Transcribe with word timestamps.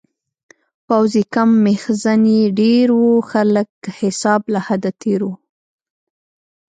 پوځ 0.87 1.11
یې 1.19 1.23
کم 1.33 1.49
میخزن 1.65 2.21
یې 2.35 2.43
ډیر 2.59 2.87
و-خلکه 3.03 3.89
حساب 3.99 4.41
له 4.53 4.59
حده 4.67 4.91
تېر 5.01 5.21
و 5.27 5.31